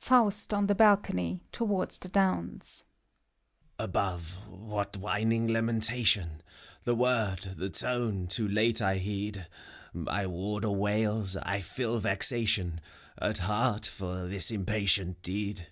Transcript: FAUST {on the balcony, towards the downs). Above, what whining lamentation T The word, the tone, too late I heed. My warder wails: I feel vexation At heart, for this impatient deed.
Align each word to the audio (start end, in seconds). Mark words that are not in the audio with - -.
FAUST 0.00 0.52
{on 0.52 0.66
the 0.66 0.74
balcony, 0.74 1.44
towards 1.52 2.00
the 2.00 2.08
downs). 2.08 2.86
Above, 3.78 4.32
what 4.48 4.96
whining 4.96 5.46
lamentation 5.46 6.38
T 6.38 6.44
The 6.82 6.96
word, 6.96 7.38
the 7.56 7.70
tone, 7.70 8.26
too 8.26 8.48
late 8.48 8.82
I 8.82 8.96
heed. 8.98 9.46
My 9.92 10.26
warder 10.26 10.72
wails: 10.72 11.36
I 11.36 11.60
feel 11.60 12.00
vexation 12.00 12.80
At 13.18 13.38
heart, 13.38 13.86
for 13.86 14.26
this 14.26 14.50
impatient 14.50 15.22
deed. 15.22 15.68